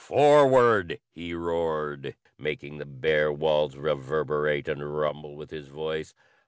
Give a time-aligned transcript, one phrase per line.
[0.03, 6.15] "Forward!" he roared, making the bare walls reverberate and rumble with his voice.